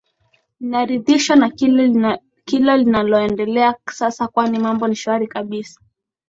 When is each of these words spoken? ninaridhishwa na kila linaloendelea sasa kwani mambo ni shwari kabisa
ninaridhishwa 0.59 1.35
na 1.35 1.49
kila 2.49 2.77
linaloendelea 2.77 3.75
sasa 3.91 4.27
kwani 4.27 4.59
mambo 4.59 4.87
ni 4.87 4.95
shwari 4.95 5.27
kabisa 5.27 5.81